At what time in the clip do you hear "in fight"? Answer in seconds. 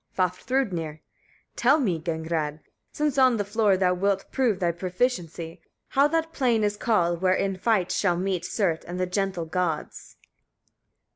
7.35-7.91